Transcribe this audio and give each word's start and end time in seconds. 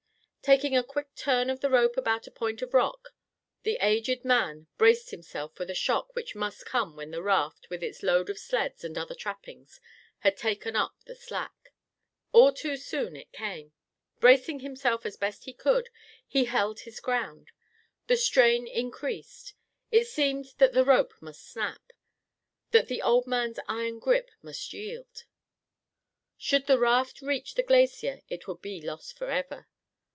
Taking 0.43 0.75
a 0.75 0.83
quick 0.83 1.13
turn 1.13 1.51
of 1.51 1.61
the 1.61 1.69
rope 1.69 1.95
about 1.97 2.25
a 2.25 2.31
point 2.31 2.63
of 2.63 2.73
rock, 2.73 3.09
the 3.61 3.77
aged 3.79 4.25
man 4.25 4.65
braced 4.75 5.11
himself 5.11 5.53
for 5.53 5.65
the 5.65 5.75
shock 5.75 6.15
which 6.15 6.33
must 6.33 6.65
come 6.65 6.95
when 6.95 7.11
the 7.11 7.21
raft, 7.21 7.69
with 7.69 7.83
its 7.83 8.01
load 8.01 8.27
of 8.27 8.39
sleds 8.39 8.83
and 8.83 8.97
other 8.97 9.13
trappings, 9.13 9.79
had 10.21 10.35
taken 10.35 10.75
up 10.75 10.95
the 11.05 11.13
slack. 11.13 11.71
All 12.31 12.51
too 12.51 12.75
soon 12.75 13.15
it 13.15 13.31
came. 13.31 13.71
Bracing 14.19 14.61
himself 14.61 15.05
as 15.05 15.15
best 15.15 15.43
he 15.45 15.53
could, 15.53 15.89
he 16.27 16.45
held 16.45 16.81
his 16.81 16.99
ground. 16.99 17.51
The 18.07 18.17
strain 18.17 18.65
increased. 18.67 19.53
It 19.91 20.05
seemed 20.07 20.53
that 20.57 20.73
the 20.73 20.83
rope 20.83 21.13
must 21.21 21.47
snap; 21.47 21.91
that 22.71 22.87
the 22.87 23.03
old 23.03 23.27
man's 23.27 23.59
iron 23.69 23.99
grip 23.99 24.31
must 24.41 24.73
yield. 24.73 25.25
Should 26.35 26.65
the 26.65 26.79
raft 26.79 27.21
reach 27.21 27.53
the 27.53 27.63
glacier 27.63 28.23
it 28.27 28.47
would 28.47 28.61
be 28.63 28.81
lost 28.81 29.15
forever. 29.15 29.67